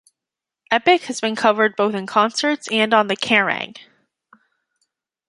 [0.71, 3.77] "Epic" has been covered both in concerts and on the "Kerrang!